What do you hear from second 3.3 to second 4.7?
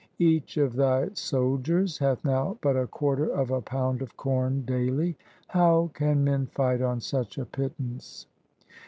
a pound of corn